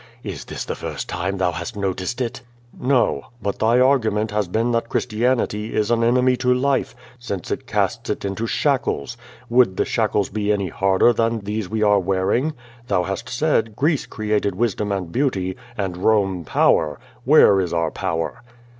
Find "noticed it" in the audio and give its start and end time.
1.75-2.41